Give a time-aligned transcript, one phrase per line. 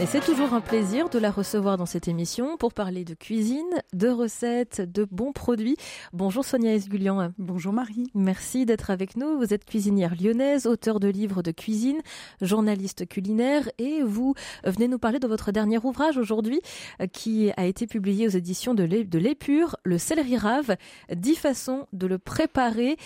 [0.00, 3.68] Et c'est toujours un plaisir de la recevoir dans cette émission pour parler de cuisine,
[3.92, 5.76] de recettes, de bons produits.
[6.14, 7.32] Bonjour Sonia Esgulian.
[7.36, 8.10] Bonjour Marie.
[8.14, 9.36] Merci d'être avec nous.
[9.36, 12.00] Vous êtes cuisinière lyonnaise, auteur de livres de cuisine,
[12.40, 16.62] journaliste culinaire et vous venez nous parler de votre dernier ouvrage aujourd'hui
[17.02, 20.76] euh, qui a été publié aux éditions de l'Épure, le céleri rave,
[21.14, 22.96] 10 façons de le préparer.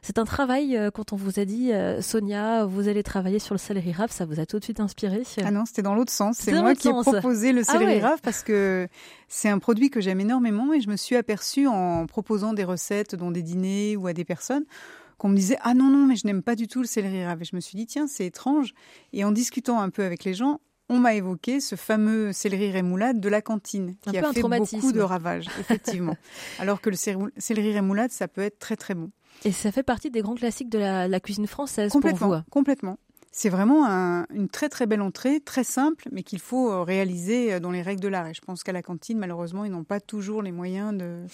[0.00, 3.52] C'est un travail, euh, quand on vous a dit, euh, Sonia, vous allez travailler sur
[3.52, 6.12] le céleri rave, ça vous a tout de suite inspiré Ah non, c'était dans l'autre
[6.12, 6.35] sens.
[6.38, 8.88] C'est moi qui ai proposé le ah céleri rave parce que
[9.28, 13.14] c'est un produit que j'aime énormément et je me suis aperçue en proposant des recettes
[13.14, 14.64] dans des dîners ou à des personnes
[15.18, 17.40] qu'on me disait ah non non mais je n'aime pas du tout le céleri rave
[17.40, 18.74] et je me suis dit tiens c'est étrange
[19.12, 23.20] et en discutant un peu avec les gens on m'a évoqué ce fameux céleri rémoulade
[23.20, 26.16] de la cantine qui a fait beaucoup de ravages effectivement.
[26.60, 29.10] Alors que le céleri rémoulade ça peut être très très bon.
[29.44, 32.42] Et ça fait partie des grands classiques de la, cuisine française complètement, pour vous.
[32.50, 32.98] Complètement.
[33.38, 33.84] C'est vraiment
[34.34, 37.82] une très très belle entrée, très simple, mais qu'il faut euh, réaliser euh, dans les
[37.82, 38.26] règles de l'art.
[38.26, 41.26] Et je pense qu'à la cantine, malheureusement, ils n'ont pas toujours les moyens de,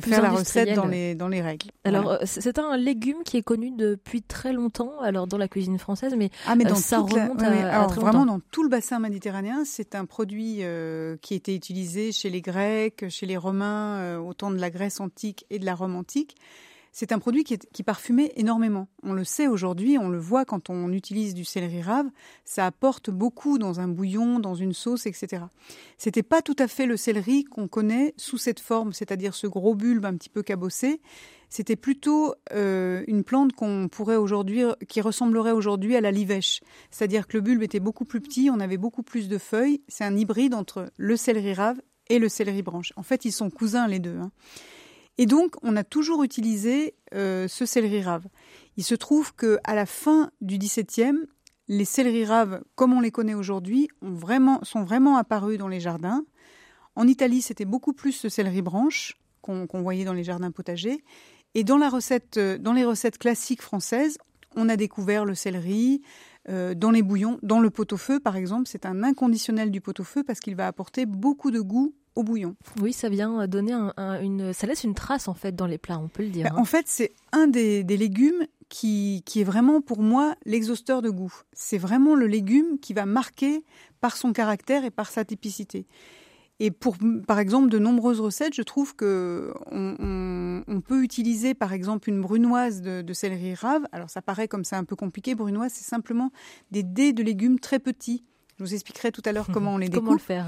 [0.00, 1.68] faire la recette dans les, dans les règles.
[1.84, 5.78] Alors, euh, c'est un légume qui est connu depuis très longtemps, alors dans la cuisine
[5.78, 9.64] française, mais, ah, mais dans ça remonte à, très Vraiment, dans tout le bassin méditerranéen,
[9.64, 10.62] c'est un produit
[11.22, 14.98] qui a été utilisé chez les Grecs, chez les Romains, au temps de la Grèce
[14.98, 16.34] antique et de la Rome antique.
[16.98, 18.88] C'est un produit qui, qui, parfumait énormément.
[19.02, 22.06] On le sait aujourd'hui, on le voit quand on utilise du céleri rave,
[22.46, 25.42] ça apporte beaucoup dans un bouillon, dans une sauce, etc.
[25.98, 29.74] C'était pas tout à fait le céleri qu'on connaît sous cette forme, c'est-à-dire ce gros
[29.74, 31.02] bulbe un petit peu cabossé.
[31.50, 36.62] C'était plutôt euh, une plante qu'on pourrait aujourd'hui, qui ressemblerait aujourd'hui à la livèche.
[36.90, 39.82] C'est-à-dire que le bulbe était beaucoup plus petit, on avait beaucoup plus de feuilles.
[39.86, 42.94] C'est un hybride entre le céleri rave et le céleri branche.
[42.96, 44.16] En fait, ils sont cousins les deux.
[44.16, 44.30] Hein.
[45.18, 48.26] Et donc, on a toujours utilisé euh, ce céleri rave.
[48.76, 51.26] Il se trouve que à la fin du XVIIe,
[51.68, 53.88] les céleri raves, comme on les connaît aujourd'hui,
[54.62, 56.24] sont vraiment apparus dans les jardins.
[56.94, 61.04] En Italie, c'était beaucoup plus ce céleri branche qu'on voyait dans les jardins potagers.
[61.54, 64.18] Et euh, dans les recettes classiques françaises,
[64.56, 66.02] on a découvert le céleri
[66.48, 68.68] euh, dans les bouillons, dans le pot-au-feu par exemple.
[68.68, 72.56] C'est un inconditionnel du pot-au-feu parce qu'il va apporter beaucoup de goût au bouillon.
[72.80, 76.08] Oui, ça vient donner une, ça laisse une trace en fait dans les plats, on
[76.08, 76.44] peut le dire.
[76.44, 76.60] Ben, hein.
[76.60, 81.32] En fait, c'est un des, légumes qui, qui, est vraiment pour moi l'exhausteur de goût.
[81.52, 83.64] C'est vraiment le légume qui va marquer
[84.00, 85.86] par son caractère et par sa typicité.
[86.58, 92.08] Et pour, par exemple, de nombreuses recettes, je trouve que on, peut utiliser, par exemple,
[92.08, 93.82] une brunoise de, de, céleri rave.
[93.92, 95.34] Alors, ça paraît comme ça un peu compliqué.
[95.34, 96.30] Brunoise, c'est simplement
[96.70, 98.24] des dés de légumes très petits.
[98.58, 100.04] Je vous expliquerai tout à l'heure comment on les découpe.
[100.04, 100.46] comment le faire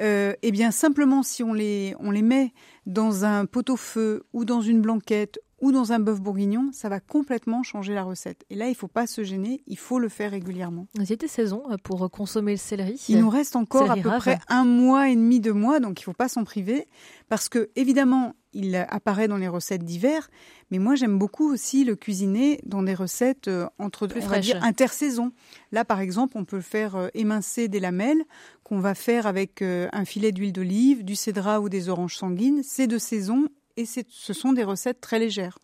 [0.00, 2.52] euh, eh bien simplement si on les, on les met
[2.86, 7.62] dans un pot-au-feu ou dans une blanquette ou dans un bœuf bourguignon, ça va complètement
[7.62, 8.44] changer la recette.
[8.50, 10.86] Et là, il ne faut pas se gêner, il faut le faire régulièrement.
[10.94, 14.38] Vous était saison euh, pour consommer le céleri Il nous reste encore à peu près
[14.48, 16.86] un mois et demi, deux mois, donc il ne faut pas s'en priver,
[17.28, 20.28] parce que évidemment, il apparaît dans les recettes d'hiver,
[20.70, 25.32] mais moi j'aime beaucoup aussi le cuisiner dans des recettes euh, entre Plus on intersaison.
[25.72, 28.22] Là par exemple, on peut faire euh, émincer des lamelles
[28.64, 32.62] qu'on va faire avec euh, un filet d'huile d'olive, du cédrat ou des oranges sanguines.
[32.64, 33.48] C'est de saison
[33.80, 35.58] et ce sont des recettes très légères.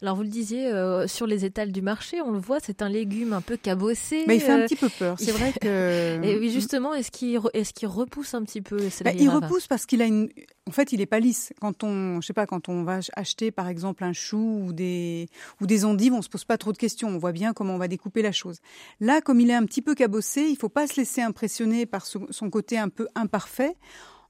[0.00, 2.88] Alors vous le disiez, euh, sur les étals du marché, on le voit, c'est un
[2.88, 4.24] légume un peu cabossé.
[4.26, 6.20] Mais il fait un euh, petit peu peur, c'est vrai que...
[6.24, 9.66] Et oui, justement, est-ce qu'il est qu'il repousse un petit peu le bah, Il repousse
[9.66, 10.28] parce qu'il a une...
[10.68, 11.52] En fait, il est pas lisse.
[11.60, 15.28] Quand on, je sais pas, quand on va acheter par exemple un chou ou des,
[15.60, 17.08] ou des endives, on se pose pas trop de questions.
[17.08, 18.58] On voit bien comment on va découper la chose.
[19.00, 22.06] Là, comme il est un petit peu cabossé, il faut pas se laisser impressionner par
[22.06, 23.76] son côté un peu imparfait.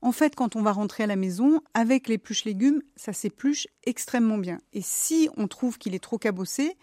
[0.02, 4.36] En fait, quand on va rentrer à la maison, avec l'épluche légumes, ça s'épluche extrêmement
[4.36, 4.58] bien.
[4.72, 6.76] Et si on trouve qu'il est trop cabossé,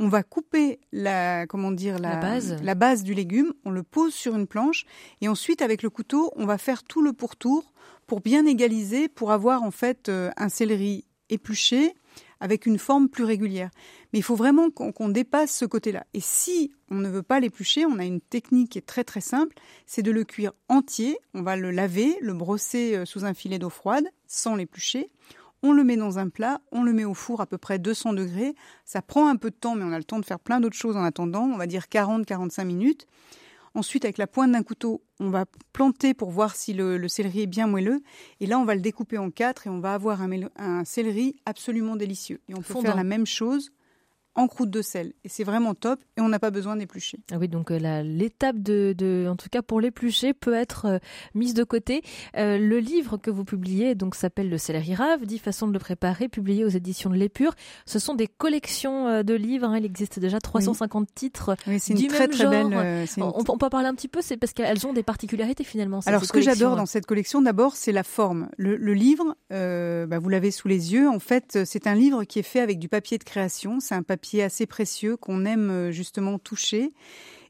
[0.00, 2.60] on va couper la, comment dire, la, base.
[2.62, 4.86] la base du légume, on le pose sur une planche,
[5.20, 7.72] et ensuite, avec le couteau, on va faire tout le pourtour
[8.08, 11.94] pour bien égaliser, pour avoir en fait euh, un céleri épluché,
[12.40, 13.70] avec une forme plus régulière.
[14.14, 16.06] Mais il faut vraiment qu'on dépasse ce côté-là.
[16.14, 19.20] Et si on ne veut pas l'éplucher, on a une technique qui est très très
[19.20, 19.56] simple,
[19.86, 21.18] c'est de le cuire entier.
[21.34, 25.10] On va le laver, le brosser euh, sous un filet d'eau froide, sans l'éplucher.
[25.64, 28.12] On le met dans un plat, on le met au four à peu près 200
[28.12, 28.54] degrés.
[28.84, 30.76] Ça prend un peu de temps, mais on a le temps de faire plein d'autres
[30.76, 31.50] choses en attendant.
[31.52, 33.08] On va dire 40-45 minutes.
[33.74, 37.46] Ensuite, avec la pointe d'un couteau, on va planter pour voir si le, céleri est
[37.48, 38.00] bien moelleux.
[38.38, 41.96] Et là, on va le découper en quatre et on va avoir un, céleri absolument
[41.96, 42.40] délicieux.
[42.48, 43.72] Et on peut faire la même chose
[44.36, 45.12] en croûte de sel.
[45.24, 47.18] Et c'est vraiment top et on n'a pas besoin d'éplucher.
[47.32, 50.98] Ah oui, donc euh, l'étape de, de, en tout cas pour l'éplucher, peut être euh,
[51.34, 52.02] mise de côté.
[52.36, 55.78] Euh, le livre que vous publiez donc s'appelle Le céleri rave, 10 façons de le
[55.78, 57.54] préparer, publié aux éditions de l'Épure.
[57.86, 59.68] Ce sont des collections de livres.
[59.68, 59.78] Hein.
[59.78, 61.56] il existe déjà 350 titres.
[61.66, 63.06] Oui, c'est une très très belle.
[63.18, 66.00] On, peut en parler un petit peu, c'est parce qu'elles ont des particularités finalement.
[66.06, 68.48] Alors ce que j'adore dans cette collection, d'abord, c'est la forme.
[68.56, 71.08] Le, livre, bah, vous l'avez sous les yeux.
[71.08, 73.78] En fait, c'est un livre qui est fait avec du papier de création.
[73.80, 76.90] C'est un papier assez précieux qu'on aime euh, justement toucher.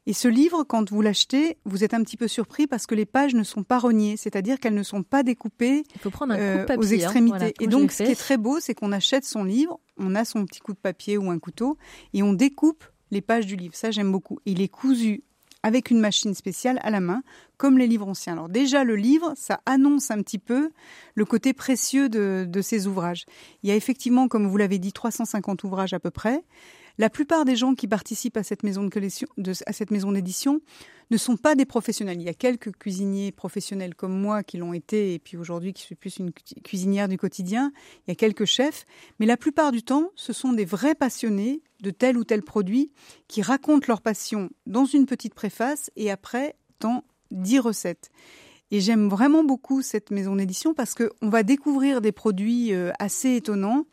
[0.07, 3.05] Et ce livre, quand vous l'achetez, vous êtes un petit peu surpris parce que les
[3.05, 7.53] pages ne sont pas rognées, c'est-à-dire qu'elles ne sont pas découpées euh, aux hein, extrémités.
[7.59, 10.45] et donc, ce qui est très beau, c'est qu'on achète son livre, on a son
[10.45, 11.77] petit coup de papier ou un couteau,
[12.13, 13.75] et on découpe les pages du livre.
[13.75, 14.39] Ça, j'aime beaucoup.
[14.45, 15.23] Il est cousu
[15.65, 17.23] avec une machine spéciale à la main,
[17.57, 18.33] comme les livres anciens.
[18.33, 20.69] Alors déjà, le livre, ça annonce un petit peu
[21.15, 23.25] le côté précieux de, ces ouvrages.
[23.63, 26.43] Il y a effectivement, comme vous l'avez dit, 350 ouvrages à peu près.
[26.97, 30.61] La plupart des gens qui participent à cette maison de cette maison d'édition,
[31.11, 32.19] ne sont pas des professionnels.
[32.19, 35.83] Il y a quelques cuisiniers professionnels comme moi qui l'ont été, et puis aujourd'hui qui
[35.83, 37.71] suis plus une cuisinière du quotidien.
[38.07, 38.85] Il y a quelques chefs,
[39.19, 42.91] mais la plupart du temps, ce sont des vrais passionnés de tel ou tel produit
[43.27, 48.11] qui racontent leur passion dans une petite préface et après dans dix recettes.
[48.71, 53.35] Et j'aime vraiment beaucoup cette maison d'édition parce qu'on va découvrir des produits euh, assez
[53.35, 53.85] étonnants.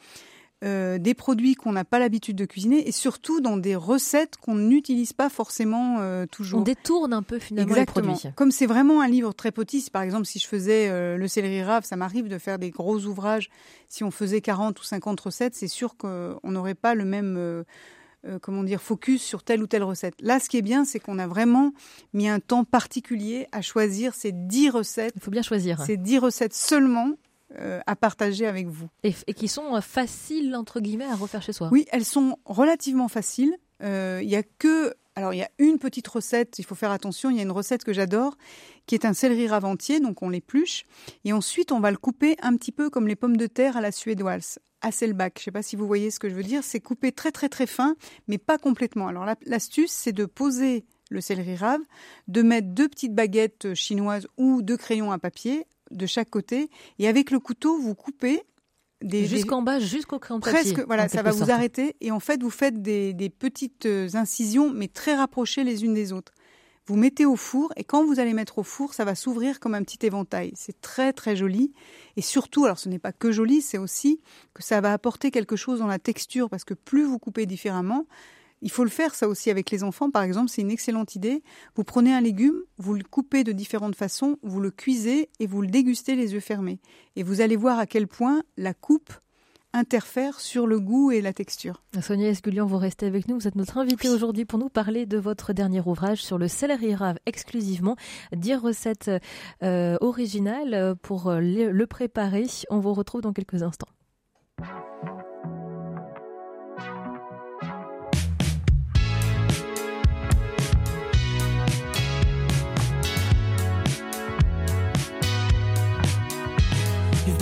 [0.64, 4.54] Euh, des produits qu'on n'a pas l'habitude de cuisiner et surtout dans des recettes qu'on
[4.54, 6.60] n'utilise pas forcément euh, toujours.
[6.60, 8.12] On détourne un peu finalement Exactement.
[8.12, 8.34] les produits.
[8.36, 11.64] Comme c'est vraiment un livre très petit, par exemple si je faisais euh, le céleri
[11.64, 13.50] rave, ça m'arrive de faire des gros ouvrages.
[13.88, 17.64] Si on faisait 40 ou 50 recettes, c'est sûr qu'on n'aurait pas le même
[18.40, 20.14] comment dire, focus sur telle ou telle recette.
[20.20, 21.72] Là, ce qui est bien, c'est qu'on a vraiment
[22.12, 25.12] mis un temps particulier à choisir ces 10 recettes.
[25.16, 25.82] Il faut bien choisir.
[25.82, 27.16] Ces 10 recettes seulement
[27.58, 28.88] euh, à partager avec vous.
[29.02, 31.68] Et, qui sont euh, faciles, entre guillemets, à refaire chez soi.
[31.70, 33.56] Oui, elles sont relativement faciles.
[33.82, 34.94] Euh, il y a que...
[35.16, 37.50] Alors, il y a une petite recette, il faut faire attention, il y a une
[37.50, 38.38] recette que j'adore,
[38.86, 40.84] qui est un céleri raventier, donc on l'épluche,
[41.26, 43.82] et ensuite on va le couper un petit peu comme les pommes de terre à
[43.82, 45.34] la suédoise, à bac.
[45.36, 47.30] Je ne sais pas si vous voyez ce que je veux dire, c'est couper très
[47.30, 47.94] très très fin,
[48.26, 49.08] mais pas complètement.
[49.08, 51.80] Alors l'astuce, c'est de poser le céleri rave,
[52.28, 56.70] de mettre deux petites baguettes chinoises ou deux crayons à papier de chaque côté.
[56.98, 58.42] Et avec le couteau, vous coupez
[59.02, 61.96] des jusqu'en bas, jusqu'au crayon de Presque, voilà, ça va vous arrêter.
[62.00, 66.12] Et en fait, vous faites des, petites euh, incisions, mais très rapprochées les unes des
[66.12, 66.32] autres.
[66.86, 69.74] Vous mettez au four et quand vous allez mettre au four, ça va s'ouvrir comme
[69.74, 70.52] un petit éventail.
[70.56, 71.72] C'est très très joli
[72.16, 74.20] et surtout, alors ce n'est pas que joli, c'est aussi
[74.52, 78.06] que ça va apporter quelque chose dans la texture parce que plus vous coupez différemment,
[78.62, 81.42] il faut le faire, ça aussi, avec les enfants, par exemple, c'est une excellente idée.
[81.74, 85.62] Vous prenez un légume, vous le coupez de différentes façons, vous le cuisez et vous
[85.62, 86.80] le dégustez les yeux fermés.
[87.16, 89.12] Et vous allez voir à quel point la coupe
[89.74, 91.82] interfère sur le goût et la texture.
[92.00, 93.38] Sonia Esgulian, vous restez avec nous.
[93.38, 96.94] Vous êtes notre invitée aujourd'hui pour nous parler de votre dernier ouvrage sur le céleri
[96.94, 97.96] rave exclusivement.
[98.36, 99.10] 10 recettes
[99.62, 102.46] euh, originales pour le préparer.
[102.70, 103.88] On vous retrouve dans quelques instants.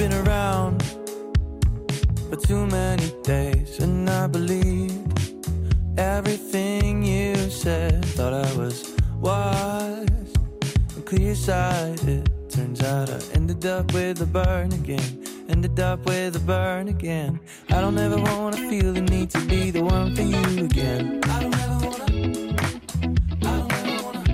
[0.00, 0.82] Been around
[2.28, 5.20] for too many days, and I believed
[5.98, 8.04] everything you said.
[8.16, 10.32] Thought I was wise
[10.96, 12.30] and clear sighted.
[12.48, 15.24] Turns out I ended up with a burn again.
[15.48, 17.40] Ended up with a burn again.
[17.70, 21.20] I don't ever wanna feel the need to be the one for you again.
[21.24, 22.04] I don't ever wanna.
[23.42, 24.24] I don't ever wanna.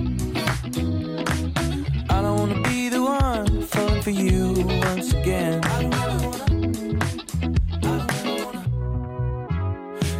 [2.09, 4.36] I don't wanna be the one falling for you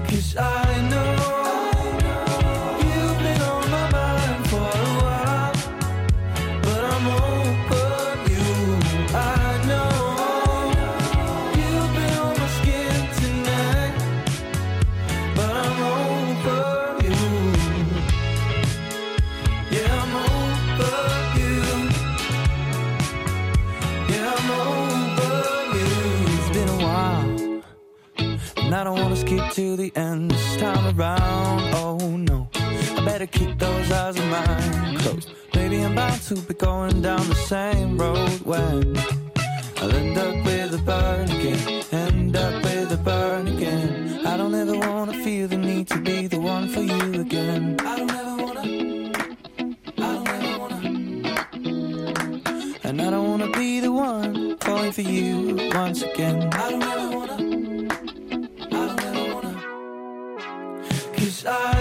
[0.10, 0.67] Cause I
[29.58, 31.74] to the end this time around.
[31.74, 35.32] Oh no, I better keep those eyes of mine closed.
[35.56, 38.96] Maybe I'm bound to be going down the same road when
[39.78, 41.84] I'll end up with a burn again.
[41.92, 44.28] End up with a burn again.
[44.28, 47.78] I don't ever wanna feel the need to be the one for you again.
[47.80, 48.62] I don't ever wanna.
[49.98, 50.82] I don't ever wanna.
[52.84, 56.48] And I don't wanna be the one falling for you once again.
[56.54, 57.07] I don't ever
[61.48, 61.77] stars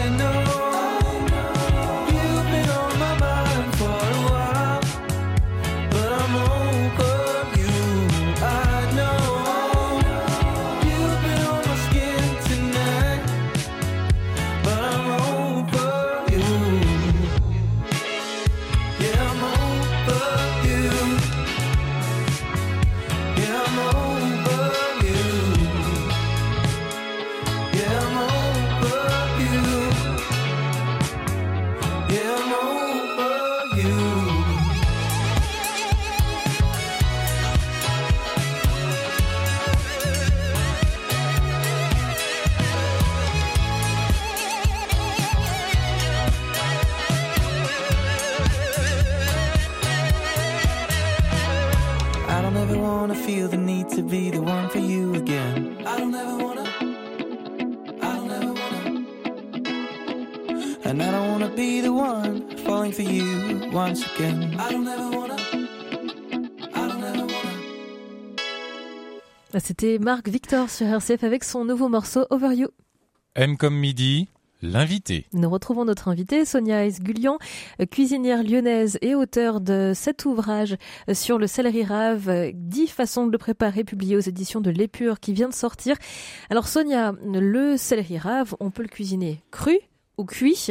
[69.58, 72.68] C'était Marc Victor sur RCF avec son nouveau morceau Over You.
[73.34, 74.28] M comme midi,
[74.62, 75.26] l'invité.
[75.32, 77.38] Nous retrouvons notre invitée, Sonia Esgulian,
[77.90, 80.76] cuisinière lyonnaise et auteure de cet ouvrage
[81.12, 85.32] sur le céleri rave, 10 façons de le préparer, publié aux éditions de l'Épure qui
[85.32, 85.96] vient de sortir.
[86.50, 89.78] Alors Sonia, le céleri rave, on peut le cuisiner cru,
[90.18, 90.68] ou cuit.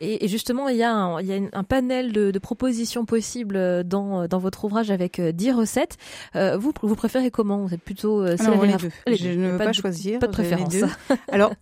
[0.00, 3.84] Et, justement, il y a un, il y a un panel de, de, propositions possibles
[3.84, 5.96] dans, dans votre ouvrage avec 10 euh, recettes.
[6.36, 7.64] Euh, vous, vous préférez comment?
[7.64, 8.90] Vous êtes plutôt euh, Alors, les deux.
[9.06, 10.18] Je ne veux pas, choisir.
[10.18, 10.74] Pas de préférence.
[11.28, 11.52] Alors,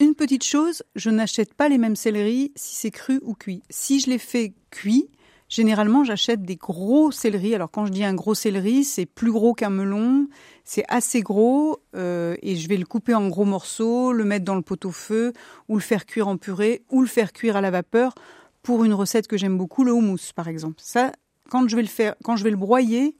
[0.00, 3.62] une petite chose, je n'achète pas les mêmes céleris si c'est cru ou cuit.
[3.68, 5.08] Si je les fais cuits,
[5.48, 7.54] Généralement, j'achète des gros céleris.
[7.54, 10.28] Alors quand je dis un gros céleri, c'est plus gros qu'un melon,
[10.64, 14.56] c'est assez gros euh, et je vais le couper en gros morceaux, le mettre dans
[14.56, 15.32] le pot-au-feu
[15.68, 18.14] ou le faire cuire en purée ou le faire cuire à la vapeur
[18.62, 20.76] pour une recette que j'aime beaucoup, le houmous par exemple.
[20.82, 21.12] Ça,
[21.48, 23.16] quand je vais le faire, quand je vais le broyer,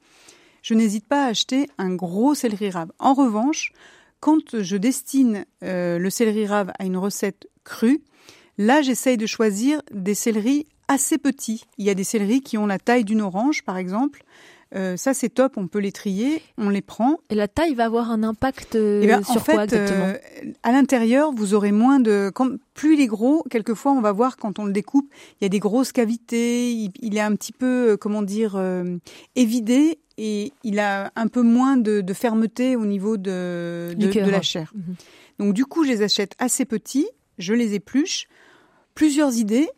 [0.61, 2.93] je n'hésite pas à acheter un gros céleri rave.
[2.99, 3.73] En revanche,
[4.21, 8.03] quand je destine euh, le céleri rave à une recette crue,
[8.59, 11.64] là j'essaye de choisir des céleris assez petits.
[11.78, 14.25] Il y a des céleris qui ont la taille d'une orange, par exemple.
[14.75, 17.21] Euh, ça, c'est top, on peut les trier, on les prend.
[17.30, 20.18] Et la taille va avoir un impact euh, eh ben, sur quoi exactement euh,
[20.62, 22.30] À l'intérieur, vous aurez moins de...
[22.75, 25.49] plus il est gros, quelquefois, on va voir quand on le découpe, il y a
[25.49, 28.61] des grosses cavités, il, est un petit peu, comment dire,
[29.37, 34.73] évidé et il a un peu moins de, fermeté au niveau de, de, la chair.
[34.75, 34.95] Mhm.
[35.38, 38.26] Donc du coup, je les achète assez petits, je les épluche.
[38.95, 39.68] Plusieurs idées.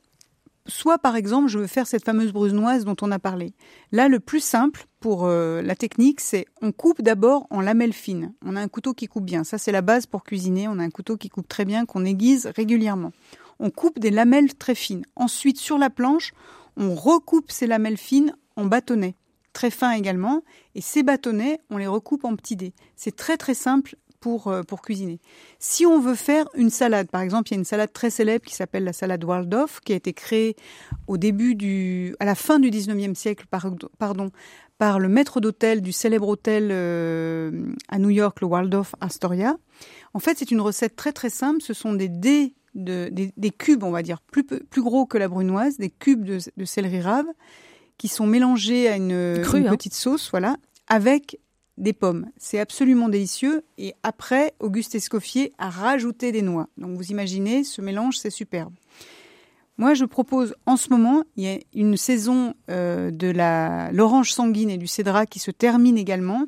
[0.71, 3.53] Soit, par exemple, je veux faire cette fameuse brunoise dont on a parlé.
[3.93, 8.33] Là, le plus simple pour euh, la technique, c'est on coupe d'abord en lamelles fines.
[8.45, 9.45] On a un couteau qui coupe bien.
[9.45, 10.69] Ça, c'est la base pour cuisiner.
[10.69, 13.13] On a un couteau qui coupe très bien, qu'on aiguise régulièrement.
[13.59, 15.05] On coupe des lamelles très fines.
[15.17, 16.33] Ensuite, sur la planche,
[16.77, 19.17] on recoupe ces lamelles fines en bâtonnets,
[19.53, 20.43] très fins également.
[20.75, 22.73] Et ces bâtonnets, on les recoupe en petits dés.
[22.97, 25.19] C'est très très simple pour, euh, pour cuisiner.
[25.59, 28.45] Si on veut faire une salade, par exemple, il y a une salade très célèbre
[28.45, 30.57] qui s'appelle la salade Waldorf, qui a été créée
[31.07, 34.31] au début du, à la fin du 19e siècle, pardon,
[34.79, 39.57] par le maître d'hôtel du célèbre hôtel euh, à New York, le Waldorf Astoria.
[40.15, 41.63] En fait, c'est une recette très très simple.
[41.63, 45.29] Ce sont des dés, de, des, cubes, on va dire, plus, plus gros que la
[45.29, 47.27] brunoise, des cubes de, de céleri rave
[47.99, 49.71] qui sont mélangés à une, une hein.
[49.71, 50.57] petite sauce, voilà,
[50.89, 51.39] avec
[51.81, 52.27] des pommes.
[52.37, 53.65] C'est absolument délicieux.
[53.79, 56.69] Et après, Auguste Escoffier a rajouté des noix.
[56.77, 58.73] Donc vous imaginez, ce mélange, c'est superbe.
[59.79, 64.33] Moi, je propose en ce moment, il y a une saison euh, de la l'orange
[64.33, 66.45] sanguine et du cédra qui se termine également.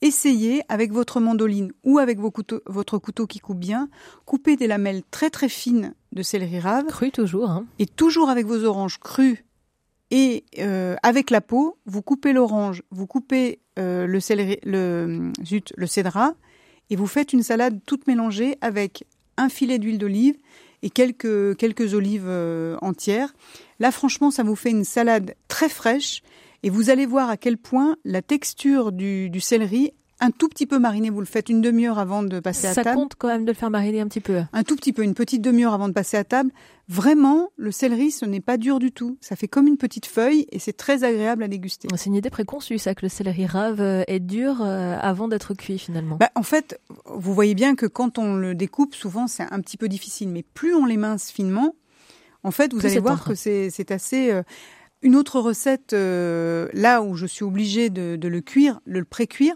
[0.00, 2.32] Essayez avec votre mandoline ou avec vos
[2.66, 3.88] votre couteau qui coupe bien,
[4.26, 6.86] couper des lamelles très très fines de céleri rave.
[6.86, 7.50] Cru toujours.
[7.50, 7.66] Hein.
[7.80, 9.44] Et toujours avec vos oranges crues
[10.10, 15.72] et euh, avec la peau, vous coupez l'orange, vous coupez euh, le céleri, le zut,
[15.76, 16.34] le cédra,
[16.90, 19.04] et vous faites une salade toute mélangée avec
[19.36, 20.36] un filet d'huile d'olive
[20.82, 23.34] et quelques quelques olives euh, entières.
[23.80, 26.22] Là, franchement, ça vous fait une salade très fraîche,
[26.62, 30.66] et vous allez voir à quel point la texture du, du céleri un tout petit
[30.66, 32.88] peu mariné, vous le faites une demi-heure avant de passer à table.
[32.88, 34.40] Ça compte quand même de le faire mariner un petit peu.
[34.52, 36.50] Un tout petit peu, une petite demi-heure avant de passer à table.
[36.88, 39.16] Vraiment, le céleri, ce n'est pas dur du tout.
[39.20, 41.86] Ça fait comme une petite feuille et c'est très agréable à déguster.
[41.94, 45.54] C'est une idée préconçue, ça, que le céleri rave euh, est dur euh, avant d'être
[45.54, 46.16] cuit finalement.
[46.16, 49.76] Bah, en fait, vous voyez bien que quand on le découpe, souvent c'est un petit
[49.76, 50.30] peu difficile.
[50.30, 51.76] Mais plus on les mince finement,
[52.42, 54.30] en fait, vous allez voir que c'est assez...
[54.32, 54.42] Euh,
[55.00, 59.54] une autre recette, là où je suis obligée de, de le cuire, de le pré-cuire,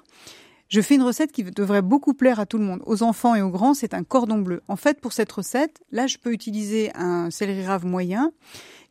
[0.73, 2.81] Je fais une recette qui devrait beaucoup plaire à tout le monde.
[2.87, 4.63] Aux enfants et aux grands, c'est un cordon bleu.
[4.69, 8.33] En fait, pour cette recette, là, je peux utiliser un céleri rave moyen.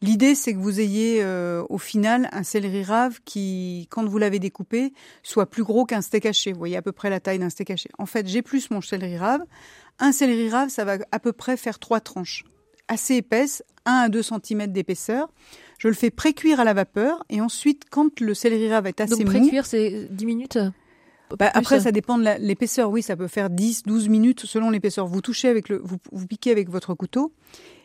[0.03, 4.37] L'idée, c'est que vous ayez euh, au final un céleri rave qui, quand vous l'avez
[4.37, 6.51] découpé, soit plus gros qu'un steak haché.
[6.53, 7.89] Vous voyez à peu près la taille d'un steak haché.
[7.97, 9.41] En fait, j'ai plus mon céleri rave.
[9.97, 12.43] Un céleri rave, ça va à peu près faire trois tranches,
[12.89, 15.33] assez épaisses, 1 à 2 cm d'épaisseur.
[15.79, 19.15] Je le fais pré-cuire à la vapeur et ensuite, quand le céleri rave est assez
[19.15, 20.59] Donc, pré-cuire, c'est 10 minutes
[21.37, 22.89] bah, après, ça dépend de l'épaisseur.
[22.89, 25.07] Oui, ça peut faire 10, 12 minutes selon l'épaisseur.
[25.07, 27.33] Vous touchez avec le, vous, vous piquez avec votre couteau.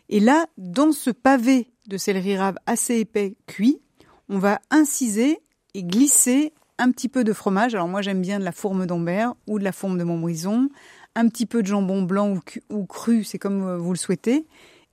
[0.09, 3.81] Et là, dans ce pavé de céleri rave assez épais cuit,
[4.29, 5.41] on va inciser
[5.75, 7.75] et glisser un petit peu de fromage.
[7.75, 10.69] Alors moi, j'aime bien de la fourme d'Ambert ou de la fourme de Montbrison,
[11.15, 14.47] un petit peu de jambon blanc ou, ou cru, c'est comme euh, vous le souhaitez.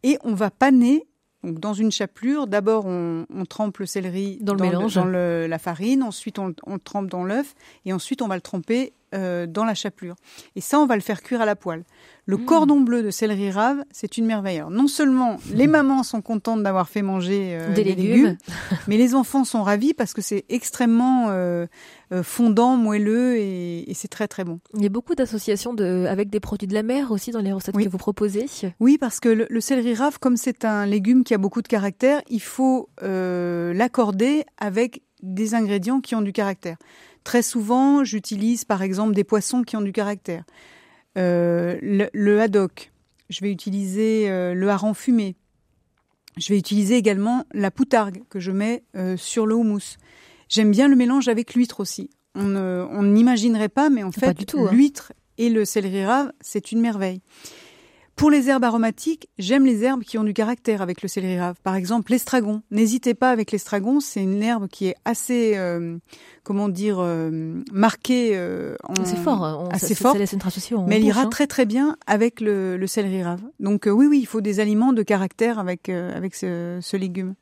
[0.04, 1.06] Et on va paner
[1.44, 5.46] donc dans une chapelure, d'abord on, on, trempe le céleri dans, le mélange, dans le,
[5.48, 7.54] la farine, ensuite on, on, le trempe dans l'œuf
[7.86, 10.16] et ensuite on va le tremper euh, dans la chapelure.
[10.56, 11.84] Et ça, on va le faire cuire à la poêle.
[12.26, 12.46] Le mmh.
[12.46, 14.58] cordon bleu de céleri rave, c'est une merveille.
[14.58, 18.38] Alors, non seulement les mamans sont contentes d'avoir fait manger euh, des, légumes,
[18.88, 21.68] mais les enfants sont ravis parce que c'est extrêmement euh,
[22.24, 24.60] fondant, moelleux et, et c'est très très bon.
[24.76, 27.52] Il y a beaucoup d'associations de, avec des produits de la mer aussi dans les
[27.52, 27.86] recettes oui.
[27.86, 28.46] que vous proposez.
[28.80, 31.68] Oui, parce que le, le céleri rave, comme c'est un légume qui a beaucoup de
[31.68, 36.78] caractère, il faut l'accorder avec des ingrédients qui ont du caractère.
[37.24, 40.44] Très souvent, j'utilise par exemple des poissons qui ont du caractère.
[41.18, 42.92] Euh, le, le, haddock,
[43.30, 45.36] je vais utiliser euh, le hareng fumé.
[46.38, 49.98] Je vais utiliser également la poutargue que je mets euh, sur le houmous.
[50.50, 52.10] J'aime bien le mélange avec l'huître aussi.
[52.36, 54.70] On n'imaginerait pas, mais en fait, hein.
[54.72, 57.22] l'huître et le céleri rave, c'est une merveille.
[58.16, 61.56] Pour les herbes aromatiques, j'aime les herbes qui ont du caractère avec le céleri rave.
[61.64, 62.62] Par exemple, l'estragon.
[62.72, 65.98] N'hésitez pas avec l'estragon, c'est une herbe qui est assez, euh,
[66.44, 68.32] comment dire, euh, marquée.
[68.36, 70.14] Euh, c'est fort, on, assez ça, fort.
[70.14, 71.30] Ça laisse une trace aussi, mais elle ira hein.
[71.30, 73.42] très très bien avec le, le céleri rave.
[73.60, 76.98] Donc euh, oui, oui, il faut des aliments de caractère avec euh, avec ce, ce,
[76.98, 77.34] légume.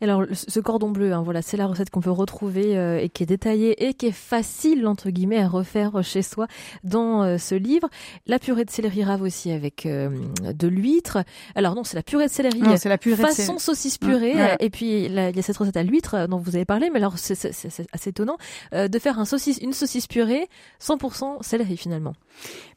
[0.00, 3.22] Alors ce cordon bleu, hein, voilà, c'est la recette qu'on peut retrouver euh, et qui
[3.22, 6.46] est détaillée et qui est facile entre guillemets à refaire chez soi
[6.84, 7.88] dans ce livre.
[8.26, 11.18] La purée de céleri rave aussi avec de l'huître.
[11.54, 12.60] Alors non, c'est la purée de céleri.
[12.60, 14.34] Non, c'est la purée façon saucisse purée.
[14.34, 14.56] Ouais.
[14.60, 16.98] Et puis là, il y a cette recette à l'huître dont vous avez parlé, mais
[16.98, 17.50] alors c'est
[17.92, 18.36] assez étonnant
[18.74, 20.48] euh, de faire un saucisse, une saucisse purée
[20.82, 22.14] 100% céleri finalement.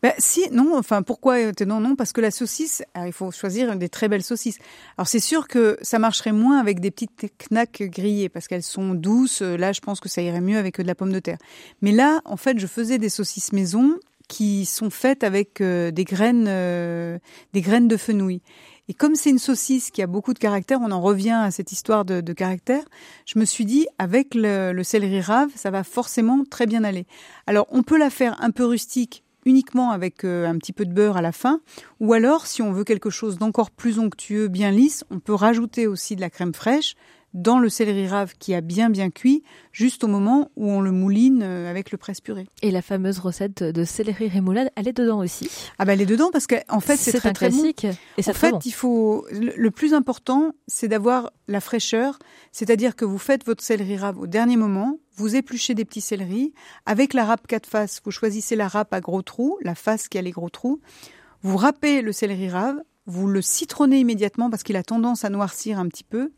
[0.02, 1.80] Ben, si, non, enfin pourquoi étonnant?
[1.80, 4.58] Non Parce que la saucisse, alors, il faut choisir des très belles saucisses.
[4.98, 8.94] Alors c'est sûr que ça marcherait moins avec des petites knacks grillées parce qu'elles sont
[8.94, 9.42] douces.
[9.42, 11.38] Là, je pense que ça irait mieux avec de la pomme de terre.
[11.82, 16.04] Mais là, en fait, je faisais des saucisses maison qui sont faites avec euh, des
[16.04, 17.20] graines, euh,
[17.54, 18.42] des graines de fenouil.
[18.90, 21.72] Et comme c'est une saucisse qui a beaucoup de caractère, on en revient à cette
[21.72, 22.84] histoire de, caractère,
[23.26, 27.06] je me suis dit, avec le, le, céleri rave, ça va forcément très bien aller.
[27.48, 30.92] Alors, on peut la faire un peu rustique, uniquement avec euh, un petit peu de
[30.92, 31.62] beurre à la fin,
[32.02, 35.88] ou alors, si on veut quelque chose d'encore plus onctueux, bien lisse, on peut rajouter
[35.88, 36.96] aussi de la crème fraîche,
[37.34, 40.92] dans le céleri rave qui a bien bien cuit, juste au moment où on le
[40.92, 42.48] mouline avec le presse-purée.
[42.62, 46.06] Et la fameuse recette de céleri rémoulade, elle est dedans aussi Ah ben elle est
[46.06, 47.88] dedans parce qu'en en fait c'est très un classique.
[47.88, 47.96] Bon.
[48.18, 48.60] Et en fait, bon.
[48.64, 52.20] il faut le, le plus important, c'est d'avoir la fraîcheur,
[52.52, 56.54] c'est-à-dire que vous faites votre céleri rave au dernier moment, vous épluchez des petits céleris
[56.86, 60.18] avec la râpe quatre faces, vous choisissez la râpe à gros trous, la face qui
[60.18, 60.80] a les gros trous.
[61.42, 65.78] Vous râpez le céleri rave, vous le citronnez immédiatement parce qu'il a tendance à noircir
[65.78, 66.32] un petit peu.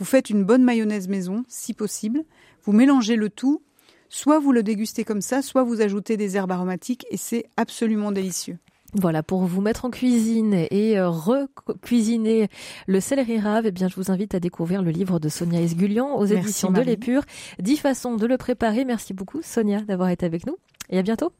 [0.00, 2.24] Vous faites une bonne mayonnaise maison, si possible.
[2.64, 3.62] Vous mélangez le tout.
[4.08, 8.10] Soit vous le dégustez comme ça, soit vous ajoutez des herbes aromatiques et c'est absolument
[8.10, 8.58] délicieux.
[8.94, 12.48] Voilà, pour vous mettre en cuisine et euh, recuisiner
[12.88, 16.16] le céleri rave, eh bien, je vous invite à découvrir le livre de Sonia Esgulian
[16.16, 16.86] aux Merci, éditions Marie.
[16.86, 17.22] de l'Épure.
[17.60, 18.84] Dix façons de le préparer.
[18.86, 20.56] Merci beaucoup, Sonia, d'avoir été avec nous
[20.88, 21.30] et à bientôt.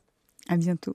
[0.48, 0.94] À bientôt.